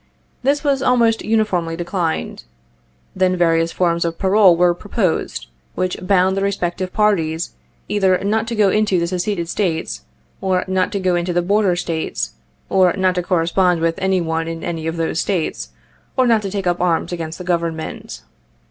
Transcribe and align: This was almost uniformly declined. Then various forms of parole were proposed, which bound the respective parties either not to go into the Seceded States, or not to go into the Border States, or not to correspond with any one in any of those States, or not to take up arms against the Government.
This 0.41 0.63
was 0.63 0.81
almost 0.81 1.23
uniformly 1.23 1.75
declined. 1.75 2.43
Then 3.15 3.37
various 3.37 3.71
forms 3.71 4.03
of 4.03 4.17
parole 4.17 4.57
were 4.57 4.73
proposed, 4.73 5.45
which 5.75 5.95
bound 6.01 6.35
the 6.35 6.41
respective 6.41 6.91
parties 6.91 7.53
either 7.87 8.17
not 8.23 8.47
to 8.47 8.55
go 8.55 8.71
into 8.71 8.97
the 8.99 9.05
Seceded 9.05 9.47
States, 9.47 10.01
or 10.41 10.65
not 10.67 10.91
to 10.93 10.99
go 10.99 11.15
into 11.15 11.33
the 11.33 11.43
Border 11.43 11.75
States, 11.75 12.31
or 12.67 12.93
not 12.93 13.13
to 13.13 13.21
correspond 13.21 13.79
with 13.79 13.99
any 13.99 14.21
one 14.21 14.47
in 14.47 14.63
any 14.63 14.87
of 14.87 14.97
those 14.97 15.21
States, 15.21 15.69
or 16.17 16.25
not 16.25 16.41
to 16.41 16.49
take 16.49 16.65
up 16.65 16.81
arms 16.81 17.11
against 17.11 17.37
the 17.37 17.43
Government. 17.43 18.23